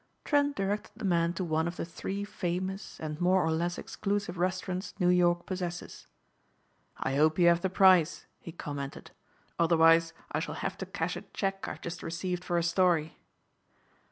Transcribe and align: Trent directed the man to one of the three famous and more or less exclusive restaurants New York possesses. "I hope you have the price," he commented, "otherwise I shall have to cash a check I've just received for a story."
Trent 0.25 0.55
directed 0.55 0.93
the 0.97 1.05
man 1.05 1.33
to 1.33 1.43
one 1.43 1.67
of 1.67 1.75
the 1.75 1.85
three 1.85 2.23
famous 2.23 2.99
and 2.99 3.21
more 3.21 3.45
or 3.45 3.51
less 3.51 3.77
exclusive 3.77 4.35
restaurants 4.35 4.95
New 4.99 5.09
York 5.09 5.45
possesses. 5.45 6.07
"I 6.97 7.17
hope 7.17 7.37
you 7.37 7.45
have 7.49 7.61
the 7.61 7.69
price," 7.69 8.25
he 8.39 8.51
commented, 8.51 9.11
"otherwise 9.59 10.13
I 10.31 10.39
shall 10.39 10.55
have 10.55 10.75
to 10.79 10.87
cash 10.87 11.15
a 11.17 11.21
check 11.35 11.67
I've 11.67 11.81
just 11.81 12.01
received 12.01 12.43
for 12.43 12.57
a 12.57 12.63
story." 12.63 13.19